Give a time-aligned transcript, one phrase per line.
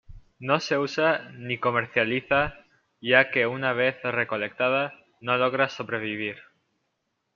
[0.39, 2.57] No se usa ni comercializa
[3.01, 6.39] ya que una vez recolectada no logra sobrevivir.